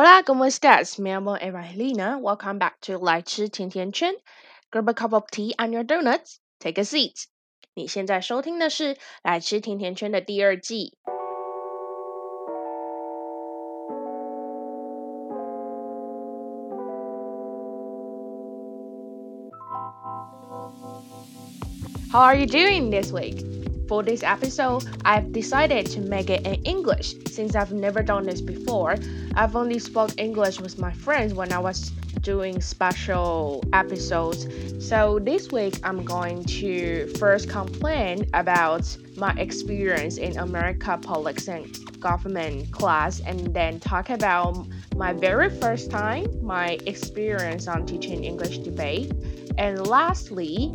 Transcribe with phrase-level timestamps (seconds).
[0.00, 0.98] Hola, ¿cómo estás?
[0.98, 2.18] Me llamo Evangelina.
[2.18, 4.14] Welcome back to 来吃甜甜圈.
[4.70, 6.38] Grab a cup of tea and your donuts.
[6.58, 7.26] Take a seat.
[7.74, 10.96] 你现在收听的是《来吃甜甜圈》的第二季。
[22.12, 23.59] How are you doing this week?
[23.91, 28.39] For this episode, I've decided to make it in English since I've never done this
[28.39, 28.95] before.
[29.35, 31.89] I've only spoke English with my friends when I was
[32.21, 34.47] doing special episodes.
[34.79, 41.67] So this week I'm going to first complain about my experience in America politics and
[41.99, 48.59] government class and then talk about my very first time, my experience on teaching English
[48.59, 49.11] debate.
[49.57, 50.71] And lastly,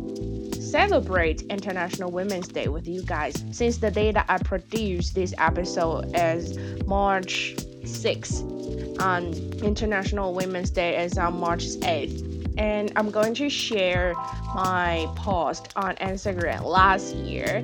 [0.71, 3.43] celebrate International Women's Day with you guys.
[3.51, 10.69] Since the day that I produced this episode is March 6th on um, International Women's
[10.69, 14.13] Day is on March 8th and I'm going to share
[14.55, 17.63] my post on Instagram last year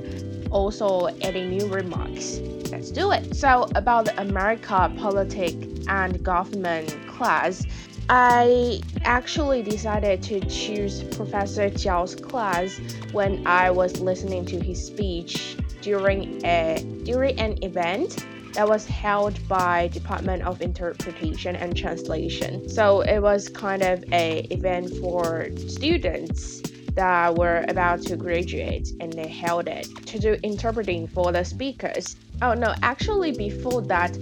[0.51, 2.39] also adding new remarks.
[2.71, 3.35] Let's do it.
[3.35, 7.65] So about the America politics and government class
[8.09, 12.77] I actually decided to choose Professor Jiao's class
[13.13, 19.39] when I was listening to his speech during a during an event that was held
[19.47, 22.67] by Department of Interpretation and Translation.
[22.67, 26.61] So it was kind of a event for students
[26.95, 32.17] that were about to graduate and they held it to do interpreting for the speakers.
[32.41, 34.17] Oh no, actually before that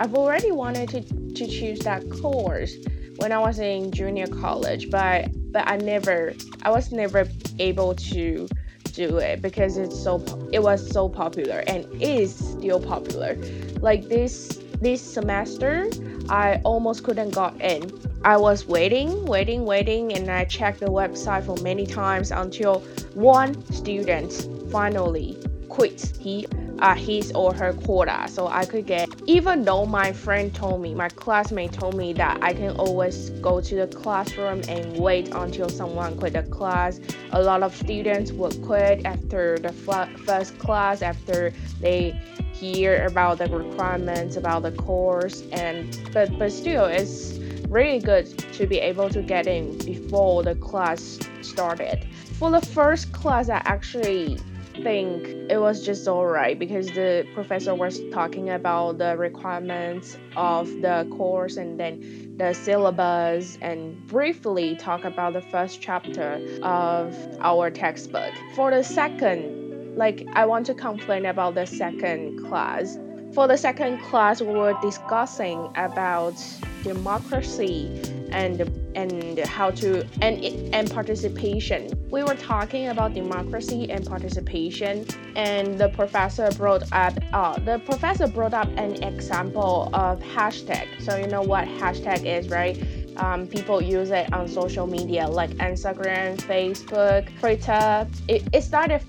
[0.00, 1.00] I've already wanted to,
[1.34, 2.74] to choose that course
[3.20, 8.48] when I was in junior college, but but I never I was never able to
[8.92, 13.36] do it because it's so it was so popular and is still popular.
[13.80, 15.90] Like this this semester,
[16.28, 17.92] I almost couldn't got in.
[18.24, 22.80] I was waiting, waiting, waiting, and I checked the website for many times until
[23.14, 24.32] one student
[24.70, 25.36] finally
[25.68, 26.12] quit.
[26.18, 26.46] He
[26.80, 30.94] uh, his or her quota so I could get even though my friend told me
[30.94, 35.68] my classmate told me that I can always go to the classroom and wait until
[35.68, 37.00] someone quit the class.
[37.32, 42.18] A lot of students would quit after the first class after they
[42.52, 48.66] hear about the requirements about the course and but but still it's really good to
[48.66, 52.06] be able to get in before the class started.
[52.38, 54.38] For the first class I actually
[54.82, 61.06] think it was just alright because the professor was talking about the requirements of the
[61.16, 68.32] course and then the syllabus and briefly talk about the first chapter of our textbook.
[68.54, 72.98] For the second, like I want to complain about the second class.
[73.34, 76.34] For the second class, we were discussing about
[76.82, 78.02] democracy
[78.32, 78.58] and
[78.94, 81.90] and how to and and participation.
[82.10, 85.06] We were talking about democracy and participation,
[85.36, 90.86] and the professor brought up uh, the professor brought up an example of hashtag.
[91.02, 92.76] So you know what hashtag is, right?
[93.16, 98.08] Um, people use it on social media like Instagram, Facebook, Twitter.
[98.28, 99.02] It, it started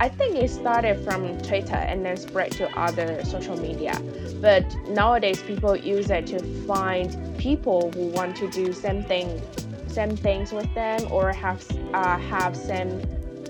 [0.00, 4.00] I think it started from Twitter and then spread to other social media.
[4.40, 9.42] But nowadays, people use it to find people who want to do same thing,
[9.88, 13.02] same things with them, or have uh, have same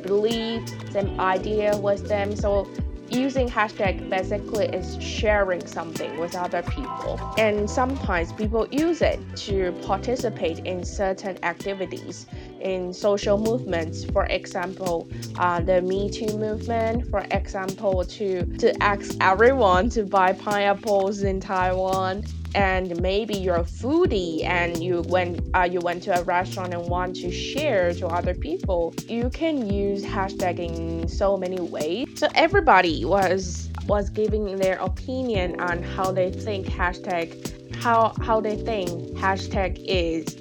[0.02, 2.34] belief, same idea with them.
[2.34, 2.66] So
[3.10, 7.20] using hashtag basically is sharing something with other people.
[7.38, 12.26] And sometimes people use it to participate in certain activities
[12.60, 14.04] in social movements.
[14.04, 15.08] For example
[15.38, 21.40] uh, the me too movement for example to to ask everyone to buy pineapples in
[21.40, 26.74] taiwan and maybe you're a foodie and you went uh, you went to a restaurant
[26.74, 32.06] and want to share to other people you can use hashtag in so many ways.
[32.16, 38.56] So everybody was was giving their opinion on how they think hashtag how how they
[38.56, 40.36] think hashtag is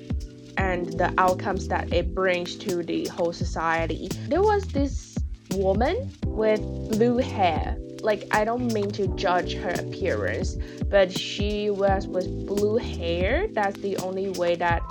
[0.58, 4.10] and the outcomes that it brings to the whole society.
[4.28, 5.18] There was this
[5.52, 6.60] woman with
[6.92, 10.58] blue hair like I don't mean to judge her appearance,
[10.90, 13.48] but she was with blue hair.
[13.52, 14.82] That's the only way that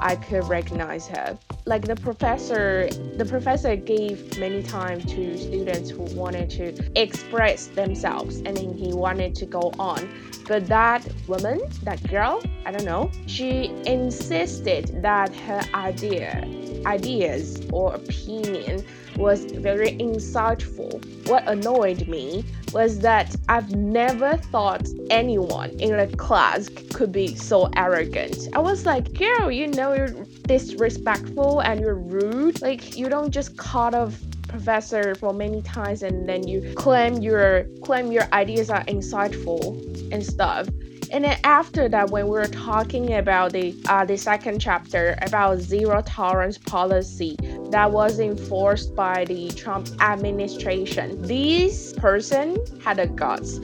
[0.00, 1.38] I could recognize her.
[1.64, 8.36] Like the professor, the professor gave many time to students who wanted to express themselves,
[8.38, 10.08] and then he wanted to go on.
[10.46, 16.48] But that woman, that girl, I don't know, she insisted that her idea,
[16.86, 18.84] ideas or opinion
[19.16, 20.92] was very insightful.
[21.28, 27.70] What annoyed me was that I've never thought anyone in a class could be so
[27.76, 28.48] arrogant.
[28.54, 32.60] I was like, girl, you know you're disrespectful and you're rude.
[32.62, 37.64] Like you don't just cut off professor for many times and then you claim your
[37.82, 39.82] claim your ideas are insightful
[40.12, 40.68] and stuff
[41.12, 45.58] and then after that, when we were talking about the uh, the second chapter about
[45.58, 47.36] zero tolerance policy
[47.70, 53.58] that was enforced by the Trump administration, this person had the guts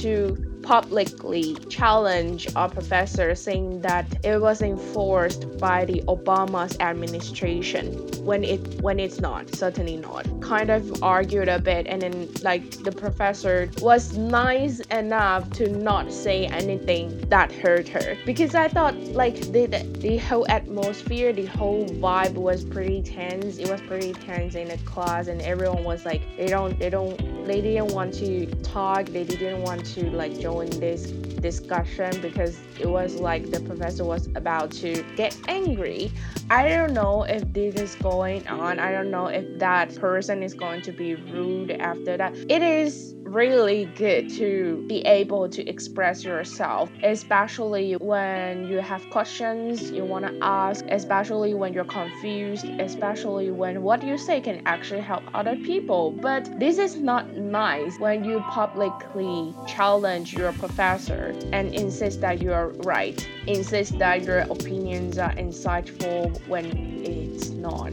[0.00, 7.86] to publicly challenge a professor saying that it was enforced by the Obama's administration
[8.22, 10.26] when it when it's not certainly not.
[10.42, 16.12] Kind of argued a bit and then like the professor was nice enough to not
[16.12, 18.18] say anything that hurt her.
[18.26, 23.56] Because I thought like the, the, the whole atmosphere the whole vibe was pretty tense.
[23.56, 27.37] It was pretty tense in the class and everyone was like they don't they don't
[27.48, 31.10] they didn't want to talk they didn't want to like join this
[31.40, 36.10] discussion because it was like the professor was about to get angry.
[36.50, 38.78] I don't know if this is going on.
[38.78, 42.36] I don't know if that person is going to be rude after that.
[42.48, 49.90] It is really good to be able to express yourself, especially when you have questions
[49.90, 55.00] you want to ask, especially when you're confused, especially when what you say can actually
[55.00, 56.10] help other people.
[56.10, 62.68] But this is not nice when you publicly challenge your professor and insist that you're
[62.78, 66.66] right, insist that your opinions are insightful when
[67.04, 67.92] it's not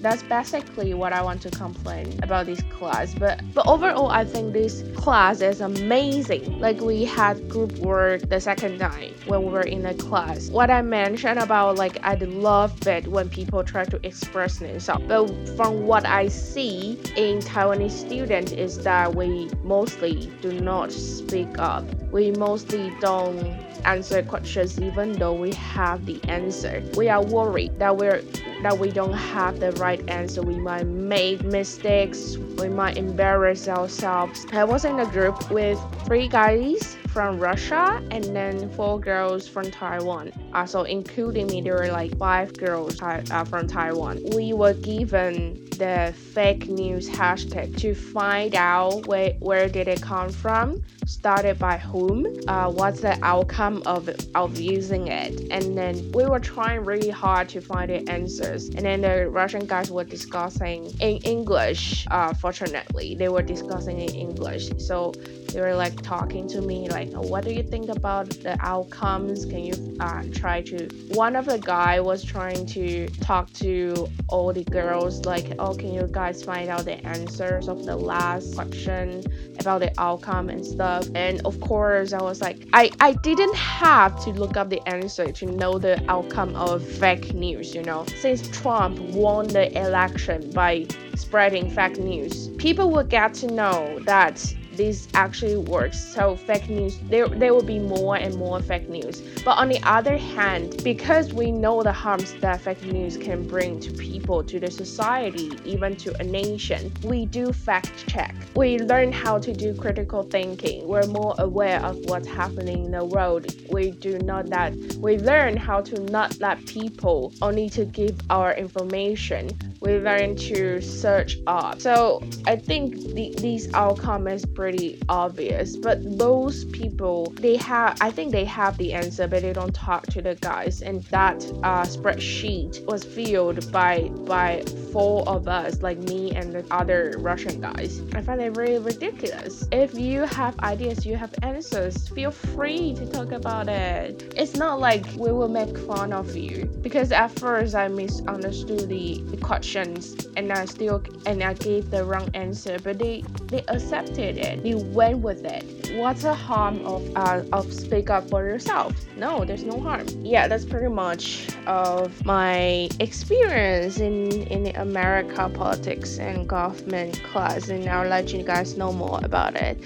[0.00, 3.14] that's basically what I want to complain about this class.
[3.14, 6.60] But but overall, I think this class is amazing.
[6.60, 10.48] Like we had group work the second night when we were in the class.
[10.50, 15.04] What I mentioned about like I love it when people try to express themselves.
[15.06, 21.58] But from what I see in Taiwanese students is that we mostly do not speak
[21.58, 21.84] up.
[22.16, 23.36] We mostly don't
[23.84, 26.82] answer questions even though we have the answer.
[26.96, 28.22] We are worried that we're
[28.62, 30.40] that we don't have the right answer.
[30.40, 32.38] We might make mistakes.
[32.56, 34.46] We might embarrass ourselves.
[34.50, 39.70] I was in a group with three guys from Russia and then four girls from
[39.70, 40.30] Taiwan.
[40.52, 44.20] Uh, so including me, there were like five girls uh, from Taiwan.
[44.34, 50.28] We were given the fake news hashtag to find out where, where did it come
[50.28, 55.48] from, started by whom, uh, what's the outcome of, of using it.
[55.50, 58.68] And then we were trying really hard to find the answers.
[58.68, 63.14] And then the Russian guys were discussing in English, uh, fortunately.
[63.14, 64.68] They were discussing in English.
[64.78, 65.12] So
[65.48, 69.44] they were like talking to me like, what do you think about the outcomes?
[69.44, 70.88] Can you uh, try to...
[71.14, 75.92] One of the guy was trying to talk to all the girls like, oh, can
[75.92, 79.24] you guys find out the answers of the last question
[79.58, 81.06] about the outcome and stuff?
[81.14, 85.30] And of course, I was like, I, I didn't have to look up the answer
[85.32, 88.04] to know the outcome of fake news, you know?
[88.18, 94.54] Since Trump won the election by spreading fake news, people will get to know that
[94.76, 95.98] this actually works.
[95.98, 99.20] So fake news, there, there will be more and more fake news.
[99.44, 103.80] But on the other hand, because we know the harms that fake news can bring
[103.80, 108.34] to people, to the society, even to a nation, we do fact check.
[108.54, 110.86] We learn how to do critical thinking.
[110.86, 113.46] We're more aware of what's happening in the world.
[113.70, 118.54] We do not that we learn how to not let people only to give our
[118.54, 119.50] information.
[119.86, 121.80] We learn to search up.
[121.80, 125.76] So I think the, these outcome is pretty obvious.
[125.76, 130.06] But those people, they have, I think they have the answer, but they don't talk
[130.08, 130.82] to the guys.
[130.82, 136.64] And that uh, spreadsheet was filled by by four of us, like me and the
[136.72, 138.02] other Russian guys.
[138.12, 139.68] I find it really ridiculous.
[139.70, 144.34] If you have ideas, you have answers, feel free to talk about it.
[144.36, 149.22] It's not like we will make fun of you because at first I misunderstood the,
[149.26, 149.36] the
[149.76, 154.62] questions and I still and I gave the wrong answer, but they they accepted it
[154.62, 155.64] They went with it.
[155.96, 158.92] What's the harm of uh, of speak up for yourself?
[159.16, 160.06] No, there's no harm.
[160.20, 167.88] Yeah, that's pretty much of my experience in in America politics and government class, and
[167.88, 169.78] I'll let you guys know more about it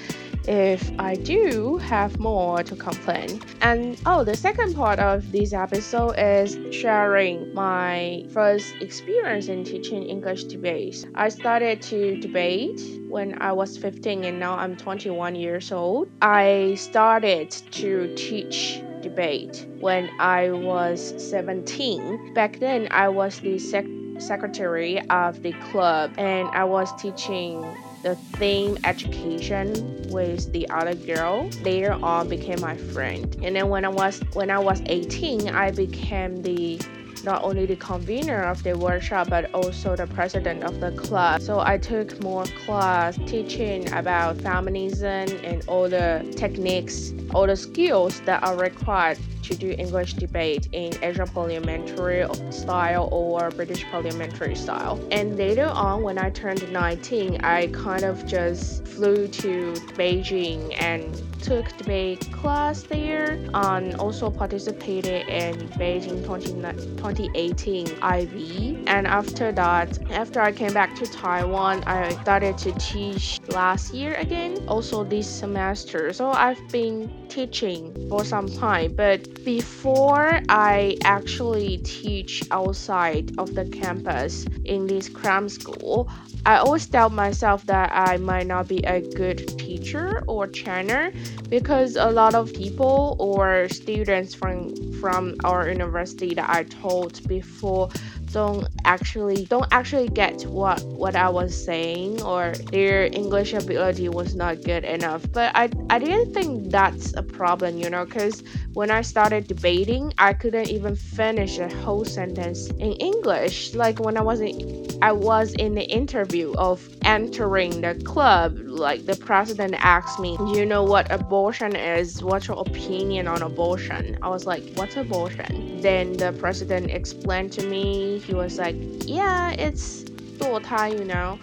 [0.47, 3.41] if I do have more to complain.
[3.61, 10.05] And oh, the second part of this episode is sharing my first experience in teaching
[10.05, 11.07] English debate.
[11.15, 16.09] I started to debate when I was 15 and now I'm 21 years old.
[16.23, 22.35] I started to teach debate when I was 17.
[22.35, 23.87] Back then, I was the sec-
[24.19, 27.65] secretary of the club and I was teaching
[28.03, 33.37] the theme education with the other girl later on became my friend.
[33.43, 36.81] And then when i was when i was 18 i became the
[37.25, 41.43] not only the convener of the workshop but also the president of the club.
[41.43, 48.21] So I took more class teaching about feminism and all the techniques, all the skills
[48.23, 55.01] that are required to do English debate in Asian parliamentary style or British parliamentary style.
[55.11, 61.21] And later on, when I turned 19, I kind of just flew to Beijing and
[61.43, 66.53] took debate class there and also participated in Beijing 20,
[66.97, 68.85] 2018 IB.
[68.87, 74.15] And after that, after I came back to Taiwan, I started to teach last year
[74.15, 76.13] again, also this semester.
[76.13, 83.65] So I've been teaching for some time, but before I actually teach outside of the
[83.65, 86.09] campus in this cram school,
[86.47, 91.13] I always tell myself that I might not be a good teacher or trainer
[91.49, 97.89] because a lot of people or students from from our university that I told before
[98.33, 104.35] don't actually don't actually get what what I was saying or their English ability was
[104.35, 105.25] not good enough.
[105.33, 108.43] But I I didn't think that's a problem, you know, because
[108.75, 113.75] when I started debating, I couldn't even finish a whole sentence in English.
[113.75, 119.07] Like when I was in, I was in the interview of entering the club, like
[119.07, 122.23] the president asked me, "You know what abortion is?
[122.23, 127.67] What's your opinion on abortion?" I was like, "What's abortion?" Then the president explained to
[127.67, 130.03] me he was like, yeah, it's
[130.39, 131.39] dual tie, you know.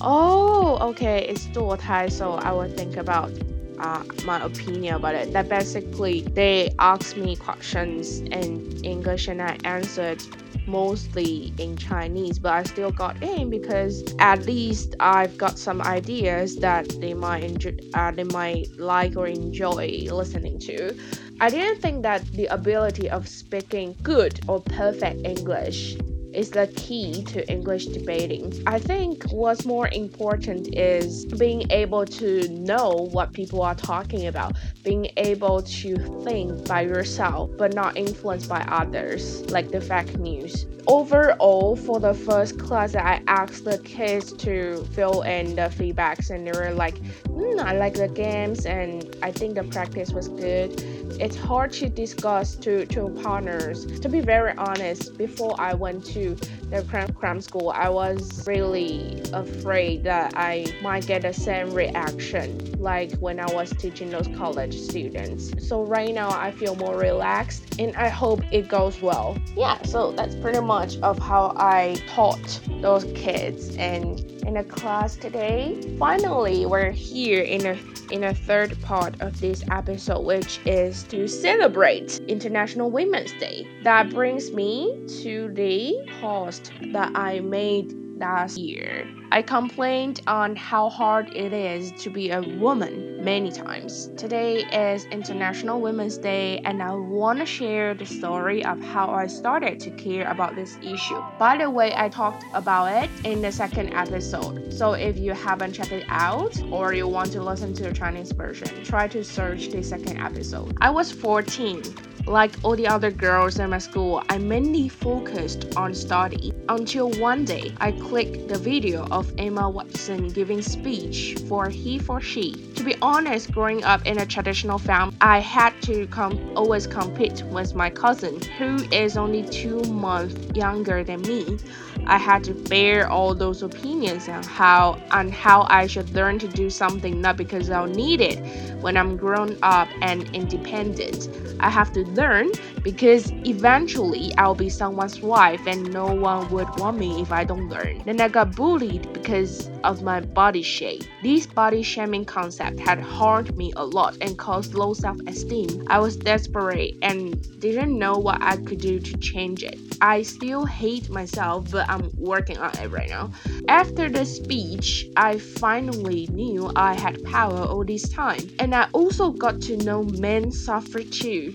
[0.00, 3.30] Oh, okay, it's dual tie, so I will think about
[3.78, 5.32] uh, my opinion about it.
[5.32, 10.22] That basically they asked me questions in English and I answered
[10.66, 16.56] mostly in Chinese, but I still got in because at least I've got some ideas
[16.56, 20.96] that they might enjoy, uh, they might like or enjoy listening to.
[21.40, 25.96] I didn't think that the ability of speaking good or perfect English
[26.34, 28.52] is the key to English debating.
[28.66, 34.56] I think what's more important is being able to know what people are talking about,
[34.82, 40.66] being able to think by yourself but not influenced by others, like the fake news.
[40.88, 46.44] Overall, for the first class, I asked the kids to fill in the feedbacks, and
[46.44, 46.96] they were like,
[47.28, 50.82] mm, I like the games, and I think the practice was good
[51.20, 54.00] it's hard to discuss to, to partners.
[54.00, 56.36] To be very honest, before I went to
[56.70, 62.72] the cram, cram school, I was really afraid that I might get the same reaction
[62.78, 65.52] like when I was teaching those college students.
[65.66, 69.36] So right now I feel more relaxed and I hope it goes well.
[69.56, 75.16] Yeah, so that's pretty much of how I taught those kids and in a class
[75.16, 75.78] today.
[75.98, 77.78] Finally, we're here in a
[78.10, 83.66] in a third part of this episode, which is to celebrate International Women's Day.
[83.84, 89.06] That brings me to the post that I made last year.
[89.32, 94.10] I complained on how hard it is to be a woman many times.
[94.16, 94.58] Today
[94.90, 99.80] is International Women's Day, and I want to share the story of how I started
[99.80, 101.20] to care about this issue.
[101.38, 105.72] By the way, I talked about it in the second episode, so if you haven't
[105.72, 109.68] checked it out or you want to listen to the Chinese version, try to search
[109.68, 110.76] the second episode.
[110.80, 111.82] I was 14
[112.26, 117.44] like all the other girls in my school, I mainly focused on study until one
[117.44, 122.74] day I clicked the video of Emma Watson giving speech for HeForShe.
[122.76, 127.42] To be honest, growing up in a traditional family, I had to com- always compete
[127.44, 131.58] with my cousin, who is only two months younger than me.
[132.06, 136.48] I had to bear all those opinions on how on how I should learn to
[136.48, 138.38] do something not because I'll need it
[138.82, 141.28] when I'm grown up and independent.
[141.60, 142.50] I have to learn
[142.82, 147.68] because eventually I'll be someone's wife and no one would want me if I don't
[147.68, 148.02] learn.
[148.04, 151.04] Then I got bullied because of my body shape.
[151.22, 155.86] This body shaming concept had harmed me a lot and caused low self-esteem.
[155.88, 159.78] I was desperate and didn't know what I could do to change it.
[160.00, 163.32] I still hate myself, but I'm working on it right now.
[163.68, 169.30] After the speech, I finally knew I had power all this time, and I also
[169.30, 171.54] got to know men suffer too.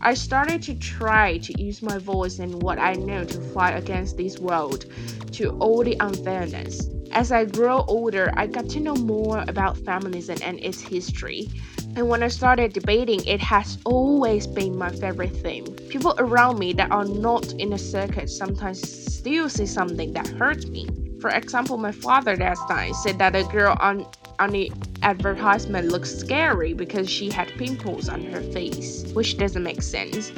[0.00, 4.16] I started to try to use my voice and what I know to fight against
[4.16, 4.86] this world,
[5.34, 6.88] to all the unfairness.
[7.12, 11.48] As I grow older, I got to know more about feminism and its history.
[11.96, 15.66] And when I started debating, it has always been my favorite theme.
[15.88, 18.80] People around me that are not in the circuit sometimes
[19.14, 20.88] still say something that hurts me.
[21.20, 24.06] For example, my father last night said that a girl on
[24.38, 24.70] on the
[25.02, 30.30] advertisement looks scary because she had pimples on her face, which doesn't make sense.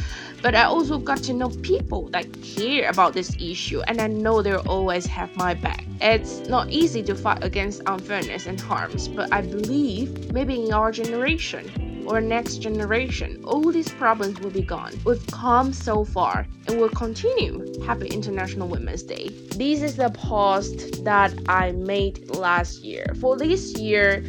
[0.42, 4.40] But I also got to know people that care about this issue, and I know
[4.40, 5.84] they'll always have my back.
[6.00, 10.92] It's not easy to fight against unfairness and harms, but I believe maybe in our
[10.92, 14.98] generation, or next generation, all these problems will be gone.
[15.04, 17.70] We've come so far and will continue.
[17.84, 19.28] Happy International Women's Day.
[19.56, 23.14] This is the post that I made last year.
[23.20, 24.24] For this year,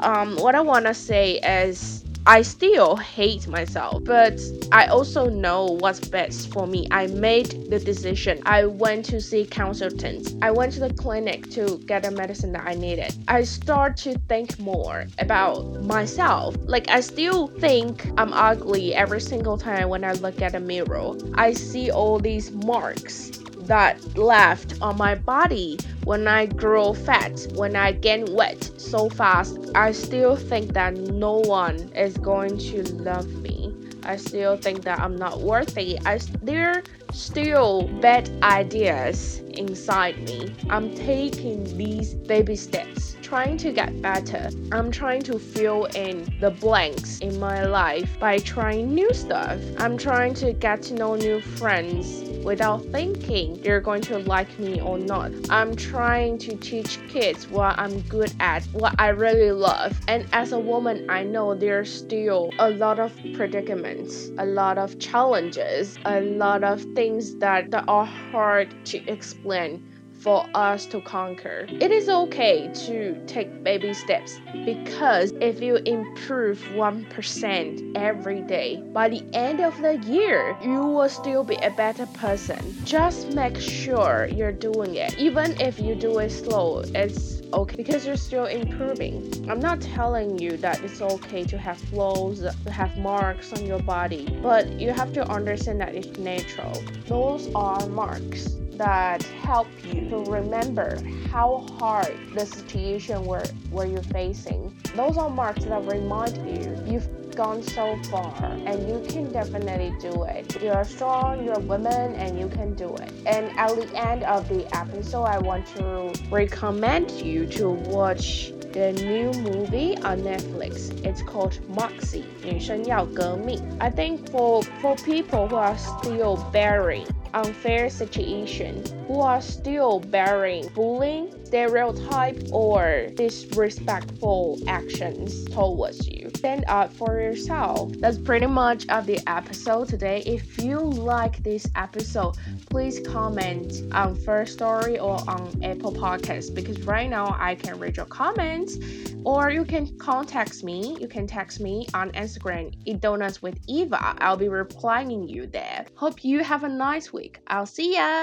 [0.00, 5.76] um, what I want to say is I still hate myself, but I also know
[5.80, 6.86] what's best for me.
[6.92, 8.40] I made the decision.
[8.46, 10.36] I went to see consultants.
[10.40, 13.12] I went to the clinic to get the medicine that I needed.
[13.26, 16.54] I start to think more about myself.
[16.60, 21.16] Like I still think I'm ugly every single time when I look at a mirror.
[21.34, 23.32] I see all these marks
[23.66, 29.58] that left on my body when I grow fat, when I gain weight so fast,
[29.74, 33.74] I still think that no one is going to love me.
[34.04, 35.98] I still think that I'm not worthy.
[36.04, 40.52] I there still bad ideas inside me.
[40.68, 44.50] I'm taking these baby steps, trying to get better.
[44.72, 49.60] I'm trying to fill in the blanks in my life by trying new stuff.
[49.78, 54.80] I'm trying to get to know new friends without thinking they're going to like me
[54.80, 55.32] or not.
[55.50, 59.98] I'm trying to teach kids what I'm good at, what I really love.
[60.08, 64.98] And as a woman, I know there's still a lot of predicaments, a lot of
[64.98, 69.91] challenges, a lot of things that, that are hard to explain
[70.22, 71.66] for us to conquer.
[71.68, 79.08] It is okay to take baby steps because if you improve 1% every day, by
[79.08, 82.58] the end of the year, you will still be a better person.
[82.84, 85.18] Just make sure you're doing it.
[85.18, 89.46] Even if you do it slow, it's okay because you're still improving.
[89.50, 93.80] I'm not telling you that it's okay to have flaws, to have marks on your
[93.80, 96.80] body, but you have to understand that it's natural.
[97.08, 100.99] Those are marks that help you to remember
[101.31, 104.75] how hard the situation were where you're facing.
[104.95, 108.33] Those are marks that remind you you've gone so far
[108.65, 110.61] and you can definitely do it.
[110.61, 113.11] You're strong, you're a woman, and you can do it.
[113.27, 118.91] And at the end of the episode, I want to recommend you to watch the
[118.93, 120.91] new movie on Netflix.
[121.05, 123.61] It's called Moxie, 女生要革命.
[123.79, 128.82] I think for for people who are still bearing unfair situation.
[129.06, 136.30] Who are still bearing bullying, stereotype, or disrespectful actions towards you.
[136.34, 137.92] Stand up for yourself.
[137.98, 140.22] That's pretty much of the episode today.
[140.24, 142.36] If you like this episode,
[142.70, 148.06] please comment on Firstory or on Apple Podcasts because right now I can read your
[148.06, 148.78] comments
[149.22, 150.96] or you can contact me.
[150.98, 154.16] You can text me on Instagram, Eat Donuts with Eva.
[154.22, 155.84] I'll be replying you there.
[155.96, 157.40] Hope you have a nice week.
[157.48, 158.20] I'll see ya.